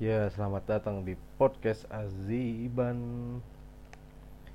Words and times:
Ya, 0.00 0.32
selamat 0.32 0.64
datang 0.64 1.04
di 1.04 1.12
podcast 1.36 1.84
Aziban. 1.92 2.96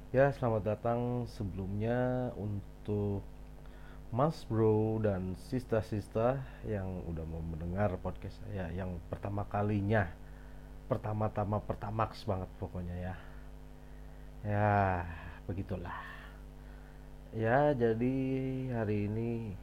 Ya, 0.09 0.33
selamat 0.33 0.73
datang 0.73 1.29
sebelumnya 1.29 2.33
untuk 2.33 3.21
Mas 4.10 4.42
Bro 4.50 5.05
dan 5.05 5.38
Sista-sista 5.38 6.42
yang 6.66 6.89
udah 7.05 7.21
mau 7.29 7.46
mendengar 7.46 7.94
podcast 8.02 8.42
saya 8.42 8.73
yang 8.73 8.97
pertama 9.05 9.46
kalinya. 9.46 10.10
Pertama-tama 10.89 11.62
pertamax 11.62 12.25
banget 12.25 12.50
pokoknya 12.57 13.14
ya. 13.14 13.16
Ya, 14.41 15.05
begitulah. 15.46 16.02
Ya, 17.38 17.70
jadi 17.77 18.18
hari 18.82 19.05
ini 19.14 19.54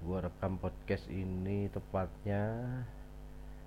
gua 0.00 0.24
rekam 0.24 0.56
podcast 0.56 1.04
ini 1.12 1.68
tepatnya 1.68 2.56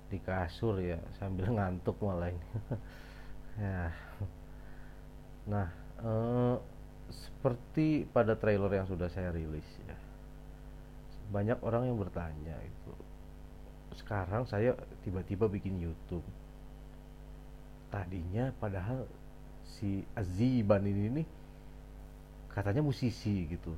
di 0.08 0.18
kasur 0.24 0.80
ya 0.80 0.96
sambil 1.20 1.52
ngantuk 1.56 1.96
malah 2.00 2.32
ini. 2.32 2.48
Ya. 3.58 3.90
Nah 5.50 5.66
eh, 5.98 6.56
seperti 7.10 8.06
pada 8.06 8.38
trailer 8.38 8.70
yang 8.70 8.86
sudah 8.86 9.10
saya 9.10 9.34
rilis 9.34 9.66
ya. 9.82 9.98
Banyak 11.34 11.58
orang 11.66 11.90
yang 11.90 11.98
bertanya 11.98 12.54
itu. 12.62 12.94
Sekarang 13.98 14.46
saya 14.46 14.78
tiba-tiba 15.02 15.50
bikin 15.50 15.74
YouTube. 15.82 16.22
Tadinya 17.90 18.54
padahal 18.62 19.10
si 19.66 20.06
Aziban 20.14 20.86
ini 20.86 21.22
nih 21.22 21.26
katanya 22.54 22.86
musisi 22.86 23.42
gitu. 23.50 23.74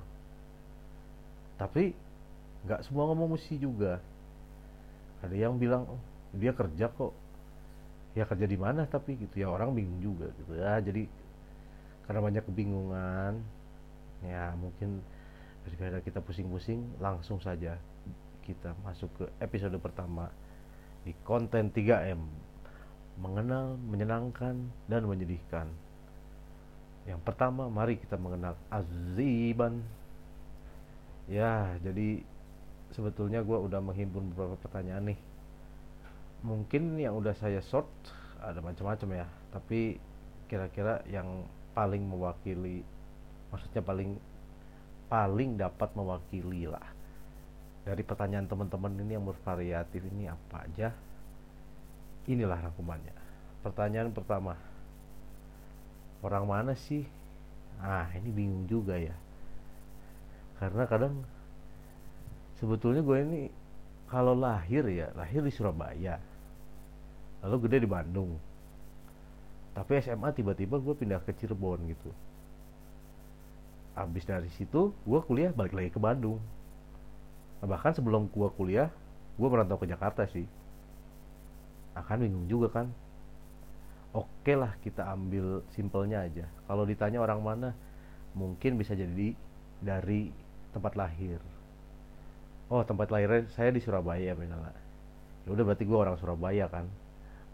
Tapi 1.56 1.97
nggak 2.69 2.84
semua 2.84 3.09
ngomong 3.09 3.37
musisi 3.37 3.56
juga. 3.56 4.01
Ada 5.20 5.37
yang 5.37 5.61
bilang 5.61 5.84
oh, 5.89 6.01
dia 6.34 6.52
kerja 6.55 6.87
kok. 6.91 7.12
Ya 8.19 8.27
kerja 8.27 8.47
di 8.47 8.59
mana 8.59 8.87
tapi 8.87 9.15
gitu. 9.19 9.43
Ya 9.43 9.48
orang 9.51 9.75
bingung 9.75 10.02
juga 10.02 10.30
gitu. 10.34 10.59
Ya 10.59 10.79
jadi 10.83 11.06
karena 12.06 12.20
banyak 12.27 12.42
kebingungan 12.42 13.39
ya 14.27 14.53
mungkin 14.58 14.98
daripada 15.62 16.03
kita 16.03 16.19
pusing-pusing 16.19 16.83
langsung 16.98 17.39
saja 17.39 17.78
kita 18.42 18.75
masuk 18.83 19.08
ke 19.14 19.25
episode 19.39 19.78
pertama 19.78 20.27
di 21.06 21.14
konten 21.23 21.70
3M 21.70 22.19
mengenal, 23.20 23.77
menyenangkan 23.77 24.56
dan 24.89 25.03
menyedihkan. 25.05 25.69
Yang 27.05 27.20
pertama 27.25 27.69
mari 27.69 28.01
kita 28.01 28.17
mengenal 28.17 28.56
Aziban. 28.73 29.84
Ya 31.31 31.78
jadi 31.84 32.25
sebetulnya 32.91 33.45
gue 33.47 33.55
udah 33.55 33.78
menghimpun 33.78 34.34
beberapa 34.34 34.58
pertanyaan 34.58 35.14
nih 35.14 35.20
mungkin 36.41 36.96
yang 36.96 37.16
udah 37.16 37.36
saya 37.36 37.60
sort 37.60 37.88
ada 38.41 38.60
macam-macam 38.64 39.24
ya. 39.24 39.27
Tapi 39.52 40.00
kira-kira 40.48 41.05
yang 41.06 41.46
paling 41.77 42.02
mewakili 42.02 42.83
maksudnya 43.50 43.83
paling 43.83 44.19
paling 45.11 45.58
dapat 45.58 45.91
mewakili 45.98 46.70
lah. 46.70 46.86
Dari 47.83 48.02
pertanyaan 48.05 48.46
teman-teman 48.46 48.92
ini 49.02 49.18
yang 49.18 49.27
bervariatif 49.27 50.02
ini 50.14 50.30
apa 50.30 50.68
aja? 50.68 50.88
Inilah 52.28 52.61
rangkumannya. 52.70 53.16
Pertanyaan 53.64 54.14
pertama 54.14 54.55
orang 56.22 56.44
mana 56.46 56.72
sih? 56.77 57.05
Ah 57.80 58.06
ini 58.14 58.30
bingung 58.30 58.68
juga 58.68 58.94
ya. 59.00 59.16
Karena 60.61 60.84
kadang 60.84 61.24
sebetulnya 62.61 63.00
gue 63.00 63.18
ini 63.24 63.41
kalau 64.06 64.36
lahir 64.36 64.84
ya 64.92 65.08
lahir 65.16 65.41
di 65.41 65.48
Surabaya 65.48 66.20
lalu 67.44 67.56
gede 67.69 67.84
di 67.84 67.88
Bandung. 67.88 68.36
Tapi 69.72 70.02
SMA 70.02 70.34
tiba-tiba 70.36 70.77
gue 70.77 70.94
pindah 70.96 71.20
ke 71.24 71.33
Cirebon 71.36 71.80
gitu. 71.88 72.10
Abis 73.96 74.24
dari 74.28 74.50
situ 74.55 74.92
gue 74.92 75.20
kuliah 75.24 75.55
balik 75.55 75.73
lagi 75.77 75.90
ke 75.92 76.00
Bandung. 76.00 76.40
Nah, 77.61 77.67
bahkan 77.68 77.92
sebelum 77.92 78.29
gue 78.29 78.48
kuliah 78.56 78.89
gue 79.40 79.48
merantau 79.48 79.80
ke 79.80 79.89
Jakarta 79.89 80.29
sih. 80.29 80.45
Akan 81.96 82.20
bingung 82.20 82.46
juga 82.50 82.83
kan. 82.83 82.86
Oke 84.11 84.58
lah 84.58 84.74
kita 84.83 85.06
ambil 85.06 85.62
simpelnya 85.73 86.27
aja. 86.27 86.45
Kalau 86.67 86.83
ditanya 86.83 87.23
orang 87.23 87.40
mana 87.40 87.70
mungkin 88.34 88.74
bisa 88.74 88.92
jadi 88.92 89.33
dari 89.80 90.34
tempat 90.74 90.98
lahir. 90.98 91.39
Oh 92.70 92.83
tempat 92.83 93.11
lahirnya 93.11 93.46
saya 93.55 93.70
di 93.70 93.83
Surabaya 93.83 94.34
ya 95.46 95.48
udah 95.50 95.64
berarti 95.67 95.89
gue 95.89 95.98
orang 95.98 96.20
Surabaya 96.20 96.68
kan 96.68 96.86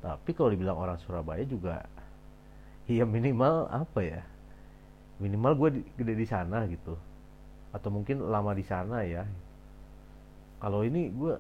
tapi 0.06 0.30
kalau 0.38 0.54
dibilang 0.54 0.78
orang 0.78 1.02
Surabaya 1.02 1.42
juga 1.42 1.82
ya 2.86 3.02
minimal 3.02 3.66
apa 3.66 3.98
ya 4.06 4.22
minimal 5.18 5.52
gue 5.56 5.68
gede 5.96 6.14
di 6.14 6.26
sana 6.28 6.64
gitu. 6.68 6.94
Atau 7.72 7.92
mungkin 7.92 8.24
lama 8.24 8.52
di 8.52 8.64
sana 8.64 9.04
ya. 9.04 9.24
Kalau 10.60 10.84
ini 10.84 11.12
gue 11.12 11.36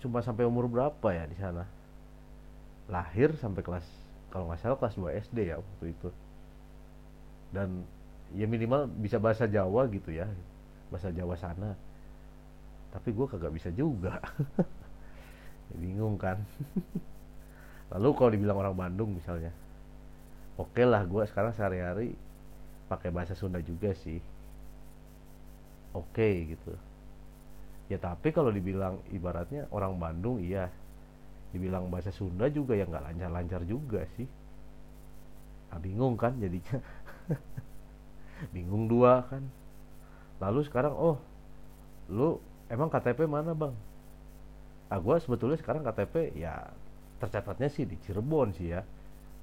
cuma 0.00 0.24
sampai 0.24 0.44
umur 0.48 0.68
berapa 0.68 1.08
ya 1.12 1.24
di 1.28 1.36
sana? 1.36 1.64
Lahir 2.88 3.36
sampai 3.36 3.60
kelas 3.60 3.84
kalau 4.28 4.48
nggak 4.48 4.60
salah 4.60 4.76
kelas 4.76 4.96
2 4.96 5.24
SD 5.28 5.38
ya 5.52 5.56
waktu 5.60 5.92
itu. 5.92 6.08
Dan 7.52 7.84
ya 8.36 8.44
minimal 8.44 8.88
bisa 8.88 9.16
bahasa 9.16 9.48
Jawa 9.48 9.88
gitu 9.88 10.12
ya 10.12 10.28
bahasa 10.92 11.12
Jawa 11.12 11.36
sana. 11.36 11.76
Tapi 12.92 13.12
gue 13.12 13.26
kagak 13.28 13.52
bisa 13.52 13.68
juga. 13.72 14.20
Bingung 15.80 16.16
kan 16.16 16.40
lalu 17.88 18.08
kalau 18.16 18.30
dibilang 18.32 18.58
orang 18.60 18.76
Bandung 18.76 19.16
misalnya 19.16 19.52
oke 20.60 20.74
okay 20.74 20.84
lah 20.84 21.06
gue 21.06 21.22
sekarang 21.28 21.56
sehari-hari 21.56 22.12
pakai 22.88 23.12
bahasa 23.12 23.36
Sunda 23.36 23.60
juga 23.60 23.92
sih. 23.92 24.18
Oke 25.92 26.08
okay, 26.16 26.34
gitu. 26.56 26.72
Ya 27.92 28.00
tapi 28.00 28.32
kalau 28.32 28.48
dibilang 28.48 28.98
ibaratnya 29.12 29.68
orang 29.70 29.94
Bandung 30.00 30.40
iya. 30.40 30.72
Dibilang 31.52 31.88
bahasa 31.92 32.12
Sunda 32.12 32.48
juga 32.48 32.76
ya 32.76 32.88
nggak 32.88 33.04
lancar-lancar 33.12 33.62
juga 33.68 34.04
sih. 34.16 34.28
Nah, 35.68 35.80
bingung 35.80 36.16
kan 36.16 36.32
jadinya. 36.40 36.80
Bingung 38.56 38.88
dua 38.88 39.24
kan. 39.28 39.44
Lalu 40.40 40.64
sekarang 40.64 40.96
oh 40.96 41.16
lu 42.08 42.40
emang 42.72 42.88
KTP 42.88 43.28
mana 43.28 43.52
bang? 43.52 43.72
Ah 44.88 44.96
gue 44.96 45.16
sebetulnya 45.20 45.60
sekarang 45.60 45.84
KTP 45.84 46.32
ya 46.40 46.72
tercatatnya 47.18 47.68
sih 47.70 47.84
di 47.84 47.98
Cirebon 48.02 48.54
sih 48.54 48.72
ya. 48.72 48.82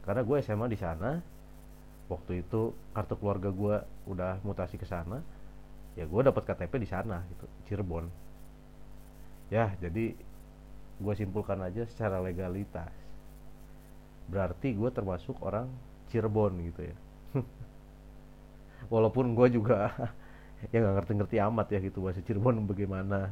Karena 0.03 0.21
gue 0.21 0.37
SMA 0.41 0.67
di 0.71 0.79
sana 0.79 1.19
waktu 2.05 2.45
itu 2.45 2.73
kartu 2.93 3.17
keluarga 3.17 3.49
gue 3.49 3.75
udah 4.05 4.37
mutasi 4.45 4.77
ke 4.77 4.85
sana 4.85 5.17
ya 5.97 6.05
gue 6.05 6.21
dapat 6.21 6.43
KTP 6.45 6.73
di 6.77 6.89
sana 6.89 7.23
gitu 7.31 7.45
Cirebon. 7.71 8.05
Ya 9.49 9.71
jadi 9.79 10.15
gue 10.95 11.13
simpulkan 11.15 11.59
aja 11.63 11.87
secara 11.87 12.19
legalitas. 12.19 12.91
Berarti 14.27 14.75
gue 14.75 14.89
termasuk 14.91 15.39
orang 15.43 15.71
Cirebon 16.11 16.53
gitu 16.67 16.81
ya. 16.91 16.95
Walaupun 18.93 19.33
gue 19.33 19.47
juga 19.55 19.91
ya 20.71 20.77
nggak 20.83 20.95
ngerti-ngerti 21.01 21.37
amat 21.41 21.67
ya 21.71 21.79
gitu 21.79 22.03
bahasa 22.03 22.21
Cirebon 22.21 22.67
bagaimana 22.67 23.31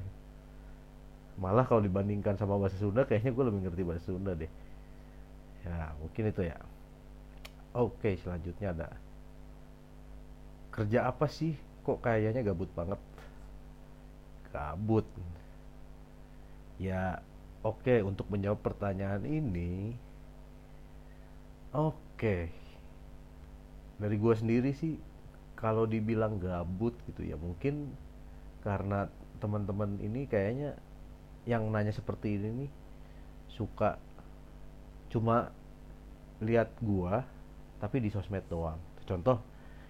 malah 1.38 1.66
kalau 1.66 1.82
dibandingkan 1.82 2.38
sama 2.38 2.60
bahasa 2.62 2.78
Sunda 2.78 3.04
kayaknya 3.10 3.34
gue 3.34 3.44
lebih 3.50 3.62
ngerti 3.66 3.82
bahasa 3.86 4.06
Sunda 4.06 4.38
deh. 4.38 4.52
Ya 5.66 5.96
mungkin 5.98 6.30
itu 6.30 6.42
ya. 6.46 6.58
Oke 7.74 8.20
selanjutnya 8.22 8.76
ada. 8.76 8.90
Kerja 10.70 11.10
apa 11.10 11.26
sih? 11.26 11.58
Kok 11.86 12.06
kayaknya 12.06 12.46
gabut 12.46 12.70
banget. 12.78 13.02
Gabut. 14.54 15.08
Ya 16.78 17.22
oke 17.66 18.04
untuk 18.06 18.30
menjawab 18.30 18.62
pertanyaan 18.62 19.26
ini 19.26 19.98
oke. 21.74 22.38
Dari 23.98 24.16
gue 24.20 24.34
sendiri 24.36 24.72
sih 24.78 25.00
kalau 25.58 25.88
dibilang 25.88 26.38
gabut 26.44 26.92
gitu 27.08 27.24
ya 27.24 27.40
mungkin 27.40 27.96
karena 28.68 29.08
teman-teman 29.40 29.96
ini 30.04 30.28
kayaknya 30.28 30.76
yang 31.44 31.68
nanya 31.68 31.92
seperti 31.92 32.40
ini 32.40 32.50
nih 32.64 32.72
suka 33.52 34.00
cuma 35.12 35.52
lihat 36.40 36.72
gua 36.80 37.28
tapi 37.78 38.00
di 38.00 38.10
sosmed 38.10 38.48
doang. 38.48 38.80
Contoh 39.04 39.44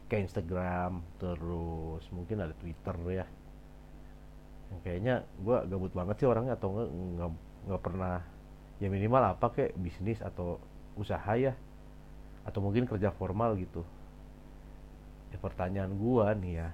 kayak 0.10 0.30
Instagram 0.30 1.06
terus 1.22 2.04
mungkin 2.10 2.42
ada 2.42 2.54
Twitter 2.58 2.96
ya. 3.14 3.26
Yang 4.74 4.80
kayaknya 4.82 5.16
gua 5.42 5.64
gabut 5.70 5.94
banget 5.94 6.16
sih 6.22 6.28
orangnya 6.28 6.58
atau 6.58 6.74
nggak 6.74 7.32
nggak 7.70 7.82
pernah 7.82 8.26
ya 8.82 8.90
minimal 8.90 9.24
apa 9.38 9.54
kayak 9.54 9.78
bisnis 9.78 10.20
atau 10.26 10.58
usaha 10.98 11.34
ya. 11.38 11.54
Atau 12.44 12.60
mungkin 12.66 12.90
kerja 12.90 13.14
formal 13.14 13.56
gitu. 13.62 13.86
Ya 15.30 15.38
pertanyaan 15.38 15.94
gua 15.96 16.34
nih 16.34 16.66
ya 16.66 16.70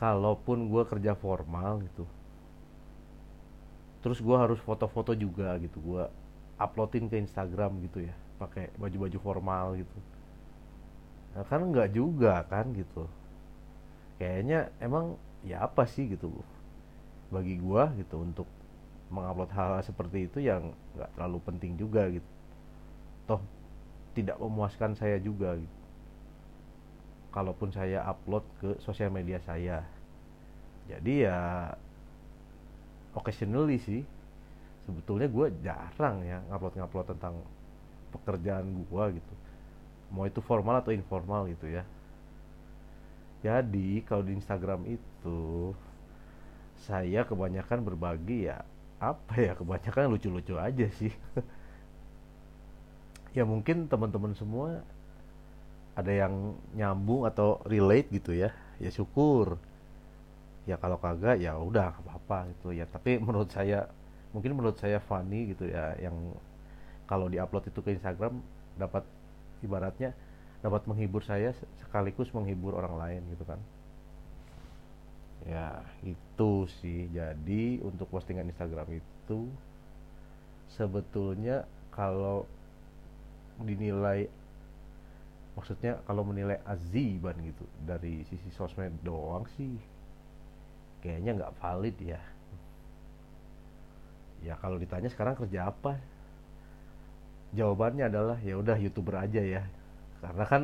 kalaupun 0.00 0.72
gua 0.72 0.88
kerja 0.88 1.12
formal 1.12 1.84
gitu 1.84 2.08
terus 4.00 4.18
gue 4.20 4.36
harus 4.36 4.58
foto-foto 4.64 5.12
juga 5.12 5.56
gitu 5.60 5.80
gue 5.80 6.04
uploadin 6.60 7.08
ke 7.08 7.16
Instagram 7.16 7.80
gitu 7.88 8.04
ya 8.04 8.14
pakai 8.36 8.72
baju-baju 8.76 9.18
formal 9.20 9.66
gitu. 9.80 9.96
Nah, 11.36 11.44
kan 11.48 11.60
nggak 11.64 11.88
juga 11.92 12.44
kan 12.48 12.72
gitu. 12.76 13.08
Kayaknya 14.20 14.72
emang 14.80 15.16
ya 15.40 15.64
apa 15.64 15.88
sih 15.88 16.08
gitu 16.12 16.28
bagi 17.32 17.56
gua 17.56 17.88
gitu 17.96 18.20
untuk 18.20 18.48
mengupload 19.08 19.50
hal, 19.56 19.80
hal 19.80 19.84
seperti 19.84 20.28
itu 20.28 20.44
yang 20.44 20.76
nggak 20.96 21.10
terlalu 21.16 21.38
penting 21.44 21.72
juga 21.80 22.08
gitu. 22.12 22.30
Toh 23.24 23.40
tidak 24.16 24.36
memuaskan 24.36 24.92
saya 24.96 25.16
juga 25.16 25.56
gitu. 25.56 25.78
Kalaupun 27.30 27.70
saya 27.70 28.02
upload 28.04 28.42
ke 28.58 28.70
sosial 28.82 29.08
media 29.08 29.38
saya. 29.44 29.86
Jadi 30.90 31.24
ya 31.24 31.70
occasionally 33.14 33.78
sih. 33.82 34.02
Sebetulnya 34.86 35.28
gue 35.30 35.46
jarang 35.62 36.24
ya 36.24 36.42
ngupload-ngupload 36.50 37.06
tentang 37.16 37.34
pekerjaan 38.10 38.66
gue 38.86 39.04
gitu. 39.20 39.34
Mau 40.10 40.26
itu 40.26 40.42
formal 40.42 40.82
atau 40.82 40.90
informal 40.90 41.46
gitu 41.46 41.70
ya. 41.70 41.86
Jadi 43.40 44.04
kalau 44.04 44.26
di 44.26 44.36
Instagram 44.36 44.84
itu 44.90 45.72
saya 46.84 47.24
kebanyakan 47.24 47.84
berbagi 47.84 48.48
ya 48.48 48.64
apa 49.00 49.32
ya 49.36 49.52
kebanyakan 49.56 50.12
lucu-lucu 50.12 50.56
aja 50.58 50.86
sih. 50.96 51.12
Ya 53.30 53.46
mungkin 53.46 53.86
teman-teman 53.86 54.34
semua 54.34 54.82
ada 55.94 56.10
yang 56.10 56.58
nyambung 56.74 57.30
atau 57.30 57.62
relate 57.62 58.10
gitu 58.10 58.34
ya. 58.34 58.50
Ya 58.82 58.90
syukur 58.90 59.54
ya 60.68 60.76
kalau 60.76 61.00
kagak 61.00 61.40
ya 61.40 61.56
udah 61.56 61.96
apa-apa 62.04 62.50
gitu. 62.56 62.74
Ya 62.76 62.84
tapi 62.88 63.16
menurut 63.26 63.50
saya 63.52 63.88
mungkin 64.30 64.54
menurut 64.54 64.78
saya 64.78 65.02
funny 65.02 65.54
gitu 65.54 65.66
ya 65.66 65.98
yang 65.98 66.14
kalau 67.10 67.26
diupload 67.26 67.66
itu 67.66 67.80
ke 67.82 67.98
Instagram 67.98 68.38
dapat 68.78 69.02
ibaratnya 69.66 70.14
dapat 70.60 70.86
menghibur 70.86 71.24
saya 71.24 71.56
sekaligus 71.80 72.30
menghibur 72.36 72.76
orang 72.76 72.94
lain 73.00 73.22
gitu 73.32 73.44
kan. 73.48 73.60
Ya 75.48 75.80
itu 76.04 76.68
sih. 76.80 77.08
Jadi 77.10 77.80
untuk 77.80 78.12
postingan 78.12 78.46
Instagram 78.48 79.00
itu 79.00 79.48
sebetulnya 80.76 81.64
kalau 81.90 82.46
dinilai 83.60 84.28
maksudnya 85.58 85.98
kalau 86.06 86.22
menilai 86.24 86.56
aziban 86.64 87.36
gitu 87.42 87.66
dari 87.84 88.24
sisi 88.30 88.48
sosmed 88.54 88.94
doang 89.04 89.44
sih 89.58 89.76
kayaknya 91.00 91.30
nggak 91.36 91.56
valid 91.58 91.96
ya. 92.00 92.20
Ya 94.40 94.54
kalau 94.56 94.80
ditanya 94.80 95.08
sekarang 95.12 95.36
kerja 95.36 95.68
apa? 95.68 96.00
Jawabannya 97.52 98.08
adalah 98.08 98.38
ya 98.40 98.56
udah 98.56 98.76
youtuber 98.80 99.20
aja 99.20 99.42
ya. 99.42 99.62
Karena 100.20 100.44
kan 100.46 100.62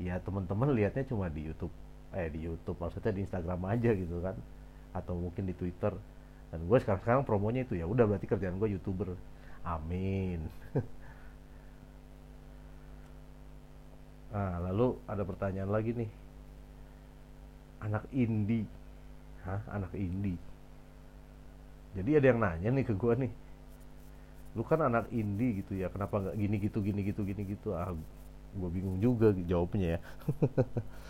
ya 0.00 0.16
teman-teman 0.20 0.72
lihatnya 0.72 1.04
cuma 1.08 1.28
di 1.28 1.48
YouTube. 1.48 1.72
Eh 2.16 2.32
di 2.32 2.46
YouTube 2.48 2.78
maksudnya 2.80 3.12
di 3.12 3.24
Instagram 3.24 3.60
aja 3.68 3.90
gitu 3.92 4.20
kan. 4.24 4.36
Atau 4.96 5.16
mungkin 5.16 5.44
di 5.44 5.52
Twitter. 5.56 5.92
Dan 6.48 6.64
gue 6.64 6.78
sekarang 6.80 7.02
sekarang 7.02 7.22
promonya 7.26 7.66
itu 7.66 7.76
ya 7.76 7.84
udah 7.84 8.08
berarti 8.08 8.24
kerjaan 8.28 8.56
gue 8.56 8.70
youtuber. 8.76 9.12
Amin. 9.66 10.46
Nah 14.30 14.56
lalu 14.70 14.96
ada 15.04 15.20
pertanyaan 15.26 15.68
lagi 15.68 15.92
nih. 15.92 16.10
Anak 17.82 18.08
indie 18.14 18.64
hah? 19.46 19.62
Anak 19.70 19.94
indie 19.94 20.38
jadi 21.96 22.20
ada 22.20 22.26
yang 22.28 22.40
nanya 22.44 22.68
nih 22.76 22.84
ke 22.84 22.92
gue 22.92 23.12
nih. 23.24 23.32
Lu 24.52 24.62
kan 24.68 24.84
anak 24.84 25.08
indie 25.08 25.64
gitu 25.64 25.72
ya 25.80 25.88
kenapa 25.88 26.20
nggak 26.20 26.36
gini 26.36 26.56
gitu 26.60 26.78
gini 26.84 27.00
gitu 27.08 27.20
gini 27.24 27.42
gitu? 27.48 27.72
Ah 27.72 27.92
gue 28.56 28.68
bingung 28.68 29.00
juga 29.00 29.32
jawabnya 29.32 29.96
ya. 29.96 30.00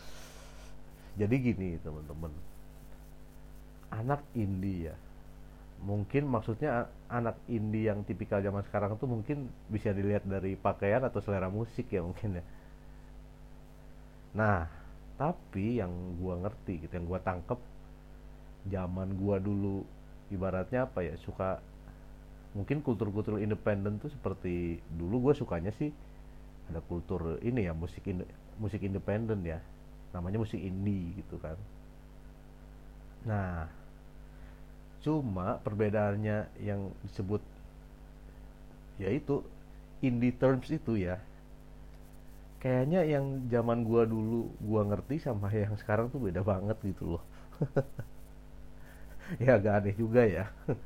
Jadi 1.20 1.34
gini 1.42 1.68
teman-teman. 1.82 2.30
Anak 3.90 4.22
indie 4.38 4.90
ya 4.90 4.96
mungkin 5.76 6.24
maksudnya 6.24 6.88
anak 7.12 7.36
indie 7.52 7.92
yang 7.92 8.00
tipikal 8.00 8.40
zaman 8.40 8.64
sekarang 8.64 8.96
tuh 8.96 9.04
mungkin 9.12 9.52
bisa 9.68 9.92
dilihat 9.92 10.24
dari 10.24 10.56
pakaian 10.56 11.04
atau 11.04 11.20
selera 11.20 11.52
musik 11.52 11.90
ya 11.92 12.00
mungkin 12.00 12.40
ya. 12.40 12.44
Nah 14.38 14.64
tapi 15.20 15.80
yang 15.82 15.92
gua 16.16 16.40
ngerti 16.40 16.86
gitu 16.86 16.92
yang 16.96 17.06
gua 17.08 17.20
tangkep 17.20 17.60
zaman 18.72 19.14
gua 19.20 19.36
dulu 19.38 19.86
ibaratnya 20.34 20.86
apa 20.86 21.06
ya 21.06 21.14
suka 21.22 21.62
mungkin 22.56 22.80
kultur-kultur 22.80 23.36
independen 23.38 24.00
tuh 24.00 24.08
seperti 24.08 24.80
dulu 24.96 25.28
gue 25.30 25.34
sukanya 25.36 25.70
sih 25.76 25.92
ada 26.72 26.80
kultur 26.82 27.38
ini 27.44 27.68
ya 27.68 27.72
musik 27.76 28.02
in, 28.08 28.24
musik 28.58 28.82
independen 28.82 29.44
ya 29.44 29.60
namanya 30.16 30.40
musik 30.40 30.58
indie 30.58 31.12
gitu 31.20 31.36
kan. 31.38 31.56
Nah 33.28 33.68
cuma 35.04 35.62
perbedaannya 35.62 36.50
yang 36.58 36.90
disebut 37.06 37.38
yaitu 38.98 39.44
indie 40.02 40.32
terms 40.34 40.68
itu 40.72 40.92
ya. 41.00 41.16
Kayaknya 42.62 43.00
yang 43.06 43.26
zaman 43.52 43.84
gua 43.86 44.02
dulu 44.08 44.50
gua 44.64 44.82
ngerti 44.88 45.16
sama 45.22 45.48
yang 45.52 45.76
sekarang 45.80 46.10
tuh 46.12 46.18
beda 46.26 46.40
banget 46.42 46.76
gitu 46.82 47.04
loh 47.16 47.22
ya 49.44 49.58
agak 49.58 49.74
aneh 49.82 49.94
juga 49.96 50.22
ya. 50.26 50.46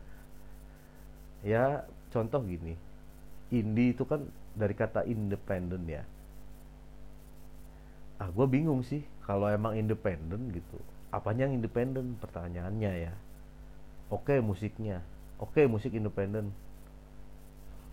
Ya 1.41 1.89
contoh 2.13 2.41
gini. 2.45 2.77
Indie 3.49 3.97
itu 3.97 4.05
kan 4.05 4.29
dari 4.53 4.75
kata 4.77 5.09
independen 5.09 5.83
ya. 5.89 6.05
Ah 8.21 8.29
gue 8.29 8.47
bingung 8.47 8.85
sih 8.85 9.03
kalau 9.25 9.49
emang 9.49 9.75
independen 9.77 10.53
gitu. 10.53 10.77
Apanya 11.11 11.49
yang 11.49 11.57
independen 11.59 12.15
pertanyaannya 12.21 12.93
ya. 13.09 13.13
Oke 14.13 14.39
musiknya. 14.45 15.01
Oke 15.41 15.65
musik 15.65 15.93
independen 15.97 16.53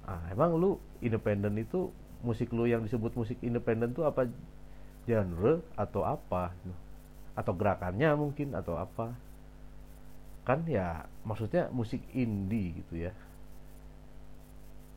ah 0.08 0.24
emang 0.32 0.56
lu 0.56 0.80
independen 1.04 1.60
itu 1.60 1.92
musik 2.24 2.56
lu 2.56 2.64
yang 2.64 2.80
disebut 2.88 3.12
musik 3.20 3.38
independen 3.44 3.92
tuh 3.92 4.08
apa 4.08 4.28
genre 5.08 5.64
atau 5.80 6.02
apa? 6.04 6.52
Atau 7.40 7.54
gerakannya 7.56 8.12
mungkin 8.18 8.56
atau 8.56 8.76
apa 8.80 9.16
kan 10.48 10.64
ya 10.64 11.04
maksudnya 11.28 11.68
musik 11.76 12.00
indie 12.16 12.80
gitu 12.80 12.94
ya. 13.08 13.12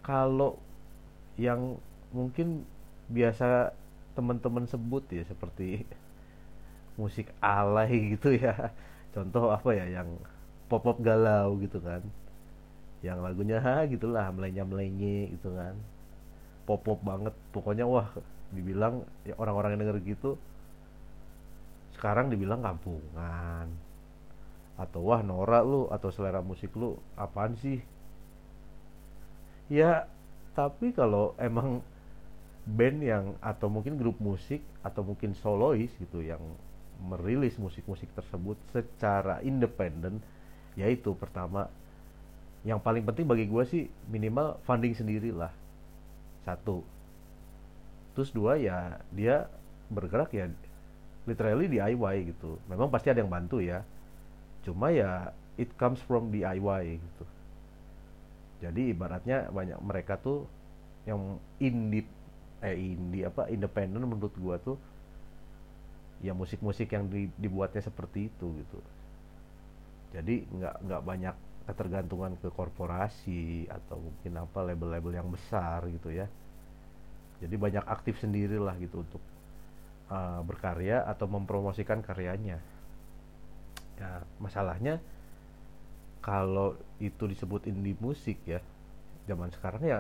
Kalau 0.07 0.55
yang 1.35 1.75
mungkin 2.15 2.63
biasa 3.11 3.75
teman-teman 4.15 4.71
sebut 4.71 5.03
ya 5.11 5.27
seperti 5.27 5.83
musik 7.01 7.35
alay 7.43 8.15
gitu 8.15 8.31
ya. 8.39 8.71
Contoh 9.11 9.51
apa 9.51 9.75
ya 9.75 9.87
yang 9.91 10.09
pop 10.71 10.87
pop 10.87 11.03
galau 11.03 11.59
gitu 11.59 11.83
kan. 11.83 12.03
Yang 13.03 13.19
lagunya 13.27 13.59
ha 13.59 13.83
gitulah 13.91 14.31
melenya 14.31 14.63
melenye 14.63 15.35
gitu 15.35 15.51
kan. 15.59 15.75
Pop 16.63 16.87
pop 16.87 17.03
banget 17.03 17.35
pokoknya 17.51 17.91
wah 17.91 18.07
dibilang 18.55 19.03
ya 19.27 19.35
orang-orang 19.35 19.75
yang 19.75 19.83
denger 19.87 19.99
gitu 20.07 20.31
sekarang 21.95 22.33
dibilang 22.33 22.65
kampungan 22.65 23.69
atau 24.81 25.13
wah 25.13 25.21
norak 25.21 25.61
lu 25.69 25.93
atau 25.93 26.09
selera 26.09 26.41
musik 26.41 26.73
lu 26.73 26.97
apaan 27.13 27.53
sih? 27.61 27.85
Ya 29.69 30.09
tapi 30.57 30.97
kalau 30.97 31.37
emang 31.37 31.85
band 32.65 32.99
yang 33.05 33.25
atau 33.45 33.69
mungkin 33.69 34.01
grup 34.01 34.17
musik 34.17 34.65
atau 34.81 35.05
mungkin 35.05 35.37
solois 35.37 35.93
gitu 36.01 36.25
yang 36.25 36.41
merilis 37.01 37.57
musik-musik 37.61 38.09
tersebut 38.17 38.57
secara 38.73 39.45
independen 39.45 40.25
yaitu 40.81 41.13
pertama. 41.13 41.69
Yang 42.65 42.81
paling 42.85 43.05
penting 43.05 43.25
bagi 43.29 43.45
gue 43.49 43.65
sih 43.69 43.85
minimal 44.09 44.61
funding 44.65 44.97
sendiri 44.97 45.33
lah. 45.33 45.53
Satu. 46.45 46.85
Terus 48.17 48.33
dua 48.33 48.57
ya 48.57 49.01
dia 49.13 49.49
bergerak 49.93 50.33
ya 50.33 50.49
literally 51.29 51.69
DIY 51.69 52.33
gitu. 52.33 52.57
Memang 52.69 52.89
pasti 52.89 53.13
ada 53.13 53.21
yang 53.21 53.33
bantu 53.33 53.61
ya 53.61 53.85
cuma 54.71 54.95
ya 54.95 55.35
it 55.59 55.75
comes 55.75 55.99
from 56.07 56.31
DIY 56.31 57.03
gitu. 57.03 57.25
Jadi 58.63 58.95
ibaratnya 58.95 59.51
banyak 59.51 59.83
mereka 59.83 60.15
tuh 60.15 60.47
yang 61.05 61.43
indie 61.59 62.07
eh 62.63 62.77
indie 62.77 63.27
apa 63.27 63.51
independen 63.51 64.07
menurut 64.07 64.31
gua 64.39 64.63
tuh 64.63 64.79
ya 66.23 66.37
musik-musik 66.37 66.93
yang 66.93 67.09
di, 67.11 67.27
dibuatnya 67.35 67.83
seperti 67.83 68.31
itu 68.31 68.47
gitu. 68.63 68.79
Jadi 70.15 70.47
nggak 70.47 70.75
nggak 70.87 71.03
banyak 71.03 71.37
ketergantungan 71.67 72.39
ke 72.39 72.49
korporasi 72.55 73.67
atau 73.67 73.99
mungkin 73.99 74.33
apa 74.39 74.59
label-label 74.71 75.13
yang 75.19 75.29
besar 75.33 75.83
gitu 75.91 76.15
ya. 76.15 76.31
Jadi 77.41 77.57
banyak 77.57 77.85
aktif 77.89 78.21
sendirilah 78.21 78.77
gitu 78.79 79.01
untuk 79.01 79.23
uh, 80.13 80.45
berkarya 80.45 81.09
atau 81.09 81.25
mempromosikan 81.25 82.05
karyanya 82.05 82.61
ya 84.01 84.25
masalahnya 84.41 84.97
kalau 86.25 86.77
itu 87.01 87.29
disebut 87.29 87.69
indie 87.69 87.97
musik 88.01 88.41
ya 88.49 88.65
zaman 89.29 89.53
sekarang 89.53 89.85
ya 89.85 89.99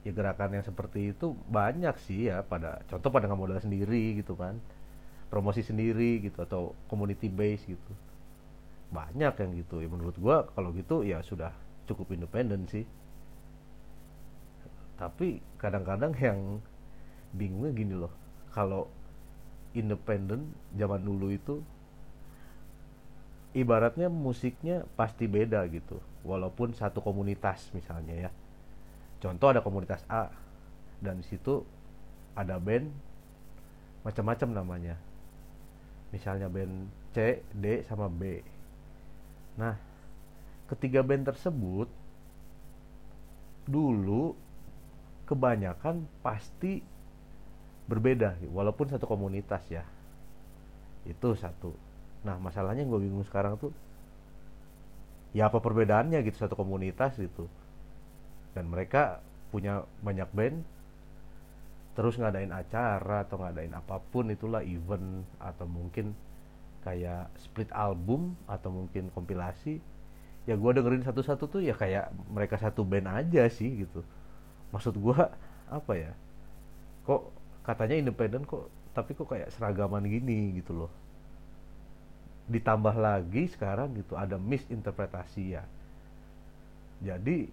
ya 0.00 0.12
gerakan 0.16 0.56
yang 0.56 0.64
seperti 0.64 1.12
itu 1.12 1.36
banyak 1.52 1.92
sih 2.00 2.32
ya 2.32 2.40
pada 2.40 2.80
contoh 2.88 3.12
pada 3.12 3.28
nggak 3.28 3.40
modal 3.40 3.60
sendiri 3.60 4.16
gitu 4.16 4.32
kan 4.32 4.56
promosi 5.30 5.62
sendiri 5.62 6.18
gitu 6.26 6.42
atau 6.42 6.74
community 6.90 7.30
base 7.30 7.62
gitu. 7.70 7.92
Banyak 8.90 9.38
yang 9.38 9.50
gitu 9.54 9.78
ya 9.78 9.86
menurut 9.86 10.18
gua 10.18 10.50
kalau 10.50 10.74
gitu 10.74 11.06
ya 11.06 11.22
sudah 11.22 11.54
cukup 11.86 12.10
independen 12.10 12.66
sih. 12.66 12.82
Tapi 14.98 15.38
kadang-kadang 15.56 16.12
yang 16.18 16.58
bingungnya 17.30 17.72
gini 17.72 17.94
loh 17.94 18.12
kalau 18.50 18.90
independen 19.72 20.50
zaman 20.74 21.06
dulu 21.06 21.30
itu 21.30 21.62
ibaratnya 23.50 24.06
musiknya 24.06 24.86
pasti 24.94 25.26
beda 25.26 25.66
gitu. 25.70 25.98
Walaupun 26.22 26.76
satu 26.76 27.02
komunitas 27.02 27.72
misalnya 27.74 28.28
ya. 28.28 28.30
Contoh 29.20 29.52
ada 29.52 29.60
komunitas 29.60 30.04
A 30.08 30.30
dan 31.02 31.20
di 31.20 31.26
situ 31.26 31.64
ada 32.36 32.56
band 32.56 32.88
macam-macam 34.06 34.48
namanya. 34.54 34.96
Misalnya 36.14 36.48
band 36.48 36.88
C, 37.12 37.42
D 37.52 37.82
sama 37.84 38.06
B. 38.06 38.40
Nah 39.58 39.76
ketiga 40.70 41.02
band 41.02 41.26
tersebut 41.26 41.90
dulu 43.66 44.38
kebanyakan 45.26 46.06
pasti 46.22 46.82
berbeda 47.90 48.38
walaupun 48.54 48.86
satu 48.86 49.10
komunitas 49.10 49.66
ya. 49.66 49.82
Itu 51.02 51.34
satu 51.34 51.89
nah 52.20 52.36
masalahnya 52.36 52.84
gue 52.84 52.98
bingung 53.00 53.24
sekarang 53.24 53.56
tuh 53.56 53.72
ya 55.30 55.48
apa 55.48 55.62
perbedaannya 55.62 56.20
gitu 56.26 56.42
satu 56.42 56.58
komunitas 56.58 57.16
gitu. 57.16 57.46
Dan 58.50 58.66
mereka 58.66 59.22
punya 59.54 59.86
banyak 60.02 60.28
band 60.34 60.62
terus 61.94 62.16
ngadain 62.18 62.54
acara 62.54 63.26
atau 63.26 63.42
ngadain 63.42 63.74
apa 63.74 63.98
pun 63.98 64.30
itulah 64.30 64.62
event 64.62 65.26
atau 65.42 65.66
mungkin 65.66 66.14
kayak 66.86 67.28
split 67.38 67.70
album 67.70 68.34
atau 68.50 68.70
mungkin 68.74 69.10
kompilasi. 69.14 69.78
Ya 70.48 70.56
gue 70.58 70.70
dengerin 70.72 71.06
satu-satu 71.06 71.46
tuh 71.46 71.62
ya 71.62 71.76
kayak 71.76 72.10
mereka 72.32 72.58
satu 72.58 72.82
band 72.82 73.06
aja 73.06 73.46
sih 73.52 73.86
gitu. 73.86 74.02
Maksud 74.74 74.98
gue 74.98 75.18
apa 75.70 75.92
ya? 75.94 76.12
Kok 77.06 77.22
katanya 77.62 77.96
independen 78.02 78.42
kok 78.48 78.66
tapi 78.90 79.14
kok 79.14 79.30
kayak 79.30 79.54
seragaman 79.54 80.02
gini 80.10 80.58
gitu 80.58 80.74
loh 80.74 80.90
ditambah 82.50 82.94
lagi 82.98 83.46
sekarang 83.54 83.94
gitu 83.94 84.18
ada 84.18 84.34
misinterpretasi 84.36 85.44
ya. 85.56 85.62
Jadi 87.00 87.48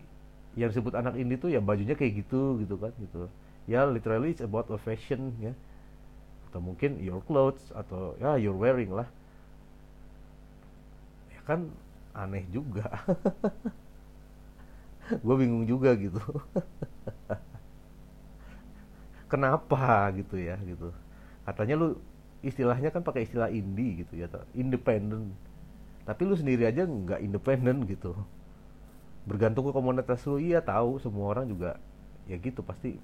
yang 0.57 0.69
disebut 0.73 0.97
anak 0.97 1.15
ini 1.15 1.37
tuh 1.37 1.53
ya 1.53 1.61
bajunya 1.61 1.93
kayak 1.95 2.25
gitu 2.25 2.59
gitu 2.63 2.75
kan 2.81 2.91
gitu. 2.99 3.29
Ya 3.69 3.85
literally 3.87 4.33
it's 4.33 4.43
about 4.43 4.67
a 4.73 4.79
fashion 4.79 5.35
ya. 5.39 5.53
Atau 6.49 6.59
mungkin 6.63 6.99
your 7.03 7.21
clothes 7.25 7.69
atau 7.75 8.15
ya 8.19 8.35
you're 8.39 8.57
wearing 8.57 8.91
lah. 8.91 9.07
Ya 11.31 11.39
kan 11.47 11.71
aneh 12.17 12.43
juga. 12.51 12.91
Gue 15.23 15.35
bingung 15.39 15.63
juga 15.63 15.95
gitu. 15.95 16.19
Kenapa 19.31 20.07
gitu 20.15 20.39
ya 20.39 20.55
gitu. 20.63 20.91
Katanya 21.43 21.75
lu 21.79 21.87
istilahnya 22.45 22.93
kan 22.93 23.01
pakai 23.01 23.25
istilah 23.25 23.49
indie 23.49 24.05
gitu 24.05 24.13
ya 24.19 24.29
independen 24.53 25.33
tapi 26.07 26.23
lu 26.23 26.39
sendiri 26.39 26.63
aja 26.63 26.87
nggak 26.87 27.19
independen 27.19 27.83
gitu. 27.83 28.15
Bergantung 29.27 29.67
ke 29.67 29.75
komunitas 29.75 30.23
lu. 30.23 30.39
Iya 30.39 30.63
tahu 30.63 31.03
semua 31.03 31.35
orang 31.35 31.51
juga 31.51 31.75
ya 32.31 32.39
gitu. 32.39 32.63
Pasti 32.63 32.95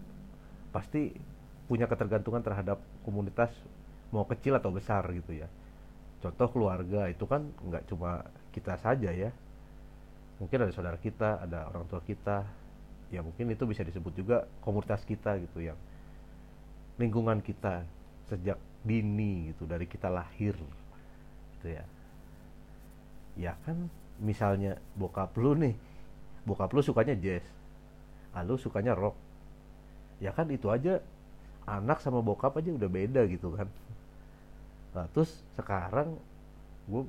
pasti 0.71 1.11
punya 1.67 1.83
ketergantungan 1.91 2.39
terhadap 2.39 2.79
komunitas 3.03 3.51
mau 4.15 4.23
kecil 4.23 4.55
atau 4.55 4.71
besar 4.71 5.03
gitu 5.11 5.35
ya. 5.35 5.51
Contoh 6.23 6.47
keluarga 6.47 7.11
itu 7.11 7.27
kan 7.27 7.43
nggak 7.43 7.91
cuma 7.91 8.23
kita 8.55 8.79
saja 8.79 9.11
ya. 9.11 9.35
Mungkin 10.39 10.63
ada 10.63 10.71
saudara 10.71 10.95
kita 10.95 11.43
ada 11.43 11.67
orang 11.67 11.83
tua 11.91 11.99
kita. 12.07 12.47
Ya 13.11 13.19
mungkin 13.19 13.51
itu 13.51 13.67
bisa 13.67 13.83
disebut 13.83 14.15
juga 14.15 14.47
komunitas 14.63 15.03
kita 15.03 15.35
gitu 15.43 15.59
yang 15.59 15.77
lingkungan 16.95 17.43
kita 17.43 17.83
sejak 18.31 18.55
dini 18.83 19.51
gitu 19.51 19.63
dari 19.63 19.87
kita 19.87 20.11
lahir 20.11 20.55
gitu 21.57 21.67
ya. 21.67 21.83
Ya 23.33 23.53
kan 23.65 23.89
misalnya 24.21 24.77
bokap 24.93 25.33
lu 25.39 25.57
nih 25.57 25.73
bokap 26.45 26.69
lu 26.75 26.83
sukanya 26.85 27.17
jazz 27.17 27.43
ah, 28.35 28.43
lu 28.43 28.59
sukanya 28.59 28.93
rock. 28.93 29.15
Ya 30.21 30.35
kan 30.35 30.49
itu 30.51 30.67
aja 30.69 30.99
anak 31.63 32.03
sama 32.03 32.19
bokap 32.19 32.59
aja 32.59 32.69
udah 32.75 32.89
beda 32.91 33.21
gitu 33.31 33.55
kan. 33.55 33.67
Nah, 34.93 35.09
terus 35.09 35.41
sekarang 35.57 36.13
gue 36.85 37.03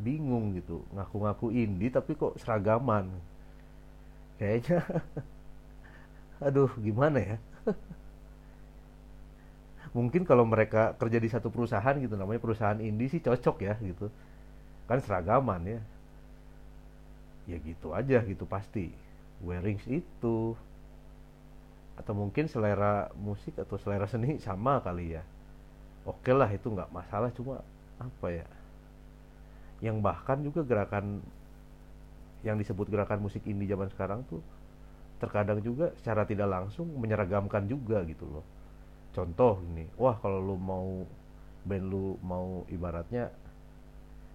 bingung 0.00 0.56
gitu 0.56 0.80
ngaku-ngaku 0.96 1.52
indie 1.52 1.92
tapi 1.92 2.16
kok 2.16 2.38
seragaman. 2.40 3.10
Kayaknya 4.40 4.80
aduh 6.46 6.72
gimana 6.80 7.20
ya 7.20 7.36
mungkin 9.90 10.22
kalau 10.22 10.46
mereka 10.46 10.94
kerja 10.94 11.18
di 11.18 11.26
satu 11.26 11.50
perusahaan 11.50 11.98
gitu 11.98 12.14
namanya 12.14 12.38
perusahaan 12.38 12.78
indie 12.78 13.10
sih 13.10 13.22
cocok 13.22 13.56
ya 13.66 13.74
gitu. 13.82 14.06
Kan 14.86 15.02
seragaman 15.02 15.62
ya. 15.66 15.80
Ya 17.50 17.56
gitu 17.58 17.90
aja 17.90 18.22
gitu 18.22 18.46
pasti. 18.46 18.94
Wearings 19.42 19.82
itu. 19.90 20.54
Atau 21.98 22.14
mungkin 22.14 22.46
selera 22.46 23.10
musik 23.18 23.58
atau 23.58 23.76
selera 23.82 24.06
seni 24.06 24.38
sama 24.38 24.78
kali 24.78 25.18
ya. 25.18 25.22
Oke 26.06 26.30
lah 26.30 26.48
itu 26.48 26.70
nggak 26.70 26.94
masalah 26.94 27.34
cuma 27.34 27.60
apa 27.98 28.28
ya? 28.30 28.46
Yang 29.82 29.96
bahkan 30.00 30.38
juga 30.40 30.62
gerakan 30.62 31.18
yang 32.40 32.56
disebut 32.56 32.88
gerakan 32.88 33.20
musik 33.20 33.44
indie 33.44 33.68
zaman 33.68 33.90
sekarang 33.92 34.24
tuh 34.24 34.40
terkadang 35.20 35.60
juga 35.60 35.92
secara 36.00 36.24
tidak 36.24 36.48
langsung 36.48 36.88
menyeragamkan 36.96 37.68
juga 37.68 38.00
gitu 38.08 38.24
loh 38.24 38.59
contoh 39.10 39.58
ini 39.74 39.90
wah 39.98 40.14
kalau 40.22 40.38
lu 40.38 40.56
mau 40.56 41.02
band 41.66 41.86
lu 41.90 42.16
mau 42.24 42.64
ibaratnya 42.70 43.28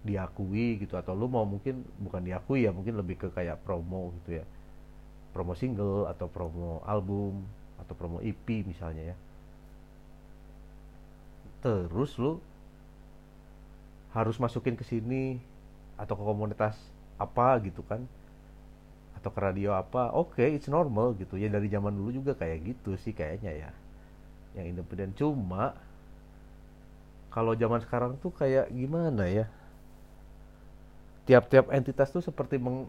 diakui 0.06 0.78
gitu 0.78 0.94
atau 0.94 1.18
lu 1.18 1.26
mau 1.26 1.42
mungkin 1.42 1.82
bukan 1.98 2.22
diakui 2.22 2.62
ya 2.62 2.70
mungkin 2.70 2.94
lebih 2.94 3.18
ke 3.18 3.28
kayak 3.34 3.58
promo 3.66 4.14
gitu 4.22 4.40
ya. 4.40 4.44
Promo 5.34 5.58
single 5.58 6.06
atau 6.06 6.30
promo 6.30 6.80
album 6.86 7.42
atau 7.82 7.92
promo 7.98 8.22
EP 8.22 8.62
misalnya 8.62 9.12
ya. 9.12 9.16
Terus 11.66 12.14
lu 12.22 12.38
harus 14.14 14.38
masukin 14.38 14.78
ke 14.78 14.86
sini 14.86 15.42
atau 15.98 16.14
ke 16.14 16.22
komunitas 16.22 16.78
apa 17.18 17.58
gitu 17.60 17.82
kan 17.84 18.06
atau 19.18 19.28
ke 19.32 19.40
radio 19.40 19.74
apa 19.76 20.12
oke 20.14 20.38
okay, 20.38 20.54
it's 20.54 20.70
normal 20.70 21.18
gitu. 21.18 21.34
Ya 21.34 21.50
dari 21.50 21.66
zaman 21.66 21.90
dulu 21.90 22.14
juga 22.14 22.38
kayak 22.38 22.62
gitu 22.62 22.94
sih 22.94 23.10
kayaknya 23.10 23.66
ya 23.66 23.70
yang 24.56 24.72
independen 24.72 25.12
cuma 25.12 25.76
kalau 27.28 27.52
zaman 27.52 27.84
sekarang 27.84 28.16
tuh 28.16 28.32
kayak 28.32 28.72
gimana 28.72 29.28
ya? 29.28 29.44
Tiap-tiap 31.28 31.68
entitas 31.68 32.08
tuh 32.08 32.24
seperti 32.24 32.56
meng, 32.56 32.88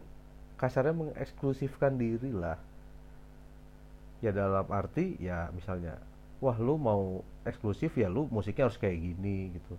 kasarnya 0.56 0.96
mengeksklusifkan 0.96 2.00
diri 2.00 2.32
lah. 2.32 2.56
Ya 4.24 4.32
dalam 4.32 4.64
arti 4.72 5.20
ya 5.20 5.52
misalnya 5.52 6.00
wah 6.40 6.56
lu 6.56 6.80
mau 6.80 7.20
eksklusif 7.44 7.92
ya 7.94 8.08
lu 8.08 8.24
musiknya 8.32 8.72
harus 8.72 8.80
kayak 8.80 8.96
gini 8.96 9.52
gitu. 9.52 9.76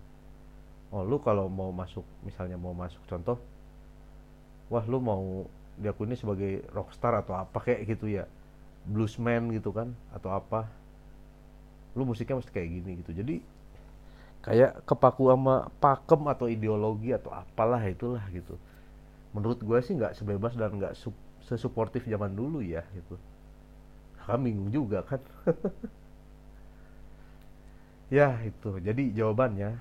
Oh 0.93 1.01
lu 1.01 1.17
kalau 1.17 1.50
mau 1.50 1.74
masuk 1.74 2.05
misalnya 2.22 2.55
mau 2.55 2.77
masuk 2.77 3.01
contoh 3.10 3.41
wah 4.69 4.86
lu 4.86 5.01
mau 5.01 5.50
diakui 5.81 6.13
sebagai 6.13 6.62
rockstar 6.69 7.17
atau 7.17 7.34
apa 7.34 7.58
kayak 7.58 7.89
gitu 7.89 8.05
ya. 8.05 8.29
Bluesman 8.86 9.50
gitu 9.50 9.74
kan 9.74 9.98
atau 10.13 10.29
apa 10.29 10.69
lu 11.98 12.03
musiknya 12.10 12.38
mesti 12.39 12.51
kayak 12.53 12.69
gini 12.69 12.91
gitu. 13.01 13.12
Jadi 13.13 13.36
kayak 14.46 14.88
kepaku 14.88 15.29
sama 15.31 15.67
pakem 15.84 16.22
atau 16.31 16.48
ideologi 16.48 17.12
atau 17.12 17.31
apalah 17.34 17.81
itulah 17.84 18.24
gitu. 18.31 18.55
Menurut 19.36 19.60
gue 19.62 19.79
sih 19.86 19.93
nggak 19.98 20.15
sebebas 20.17 20.53
dan 20.58 20.72
nggak 20.79 20.96
sesuportif 21.46 22.05
zaman 22.08 22.34
dulu 22.34 22.60
ya 22.63 22.84
gitu. 22.96 23.15
Kan 24.25 24.39
bingung 24.46 24.69
juga 24.69 25.01
kan. 25.05 25.22
Ya 28.10 28.34
itu. 28.41 28.81
Jadi 28.81 29.13
jawabannya 29.13 29.77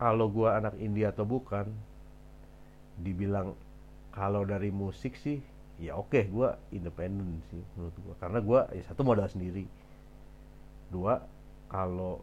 kalau 0.00 0.26
gue 0.32 0.48
anak 0.48 0.74
India 0.80 1.12
atau 1.12 1.24
bukan 1.28 1.66
dibilang 3.00 3.56
kalau 4.12 4.42
dari 4.44 4.68
musik 4.70 5.16
sih 5.16 5.40
ya 5.80 5.96
oke 5.96 6.20
gue 6.28 6.48
independen 6.76 7.40
sih 7.48 7.62
menurut 7.76 7.96
gue 7.96 8.14
karena 8.20 8.38
gue 8.44 8.60
ya 8.76 8.82
satu 8.92 9.00
modal 9.06 9.28
sendiri 9.32 9.64
dua 10.90 11.22
kalau 11.70 12.20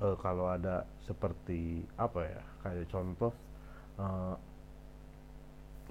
uh, 0.00 0.16
kalau 0.18 0.48
ada 0.48 0.88
seperti 1.04 1.84
apa 1.96 2.24
ya 2.24 2.42
kayak 2.64 2.88
contoh 2.88 3.32
uh, 4.00 4.34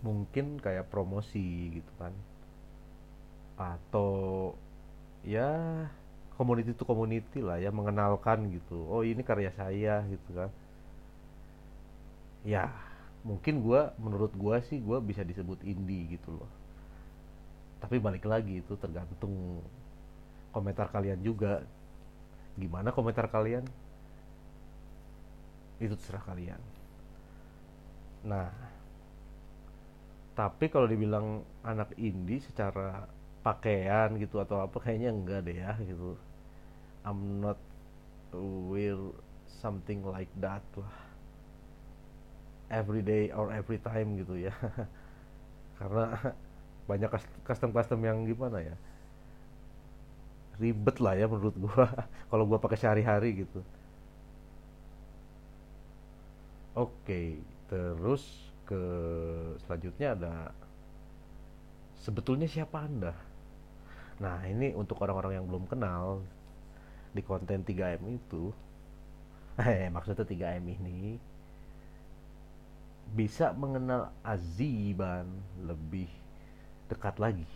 mungkin 0.01 0.61
kayak 0.61 0.89
promosi 0.89 1.77
gitu 1.81 1.91
kan. 1.97 2.13
Atau 3.57 4.53
ya 5.25 5.49
community 6.37 6.77
to 6.77 6.85
community 6.85 7.41
lah 7.41 7.57
ya 7.57 7.73
mengenalkan 7.73 8.53
gitu. 8.53 8.85
Oh 8.85 9.01
ini 9.01 9.25
karya 9.25 9.49
saya 9.57 10.05
gitu 10.05 10.29
kan. 10.37 10.49
Ya 12.45 12.69
mungkin 13.25 13.65
gua 13.65 13.91
menurut 13.97 14.31
gua 14.37 14.61
sih 14.69 14.77
gua 14.77 15.01
bisa 15.01 15.25
disebut 15.25 15.57
indie 15.65 16.17
gitu 16.17 16.37
loh. 16.37 16.49
Tapi 17.81 17.97
balik 17.97 18.25
lagi 18.25 18.61
itu 18.61 18.73
tergantung 18.77 19.61
komentar 20.53 20.89
kalian 20.89 21.21
juga 21.21 21.65
gimana 22.57 22.89
komentar 22.95 23.27
kalian? 23.29 23.65
Itu 25.81 25.93
terserah 25.97 26.23
kalian. 26.25 26.61
Nah 28.25 28.49
tapi 30.37 30.69
kalau 30.69 30.85
dibilang 30.85 31.41
anak 31.65 31.89
indie 31.97 32.39
secara 32.45 33.09
pakaian 33.41 34.09
gitu 34.21 34.37
atau 34.43 34.61
apa 34.61 34.77
kayaknya 34.83 35.09
enggak 35.15 35.39
deh 35.49 35.57
ya 35.57 35.73
gitu. 35.81 36.13
I'm 37.07 37.41
not 37.43 37.59
wear 38.71 38.97
something 39.63 40.01
like 40.05 40.31
that 40.43 40.63
lah. 40.77 40.93
Every 42.67 42.99
day 42.99 43.31
or 43.31 43.47
every 43.51 43.79
time 43.79 44.19
gitu 44.19 44.35
ya. 44.35 44.51
Karena 45.79 46.15
banyak 46.89 47.09
custom 47.47 47.71
custom 47.75 47.99
yang 48.03 48.23
gimana 48.27 48.63
ya 48.63 48.75
ribet 50.61 50.97
lah 51.01 51.13
ya 51.17 51.25
menurut 51.29 51.55
gua. 51.57 51.87
Kalau 52.29 52.43
gua 52.49 52.59
pakai 52.61 52.77
sehari-hari 52.79 53.45
gitu. 53.45 53.59
Oke 56.77 57.41
terus 57.67 58.23
ke 58.63 58.81
selanjutnya 59.65 60.07
ada 60.15 60.33
sebetulnya 61.99 62.47
siapa 62.47 62.85
anda? 62.85 63.13
Nah 64.21 64.45
ini 64.47 64.71
untuk 64.77 65.01
orang-orang 65.01 65.41
yang 65.41 65.45
belum 65.49 65.65
kenal 65.67 66.21
di 67.11 67.21
konten 67.25 67.65
3M 67.65 68.01
itu 68.13 68.53
eh 69.61 69.89
maksudnya 69.89 70.23
3M 70.23 70.63
ini 70.77 71.17
bisa 73.07 73.55
mengenal 73.55 74.11
Aziban 74.21 75.25
lebih 75.63 76.11
dekat 76.91 77.15
lagi. 77.17 77.47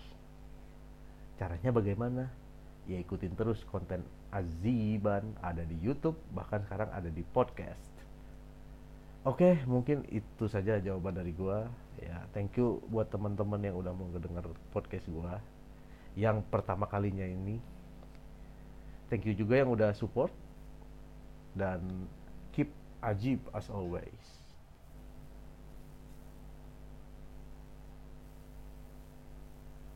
Caranya 1.36 1.72
bagaimana 1.76 2.32
ya 2.90 2.98
ikutin 2.98 3.38
terus 3.38 3.62
konten 3.70 4.02
Aziban 4.32 5.36
ada 5.44 5.62
di 5.62 5.78
YouTube 5.82 6.18
bahkan 6.34 6.64
sekarang 6.66 6.90
ada 6.94 7.12
di 7.12 7.22
podcast 7.36 7.92
Oke, 9.22 9.54
mungkin 9.70 10.02
itu 10.10 10.50
saja 10.50 10.82
jawaban 10.82 11.14
dari 11.14 11.30
gua. 11.30 11.70
Ya, 12.02 12.26
thank 12.34 12.58
you 12.58 12.82
buat 12.90 13.06
teman-teman 13.14 13.62
yang 13.62 13.78
udah 13.78 13.94
mau 13.94 14.10
ngedenger 14.10 14.50
podcast 14.74 15.06
gua. 15.14 15.38
Yang 16.18 16.42
pertama 16.50 16.90
kalinya 16.90 17.30
ini. 17.30 17.62
Thank 19.14 19.30
you 19.30 19.38
juga 19.38 19.62
yang 19.62 19.70
udah 19.70 19.94
support 19.94 20.34
dan 21.54 21.86
keep 22.50 22.74
ajib 23.06 23.38
as 23.54 23.70
always. 23.70 24.41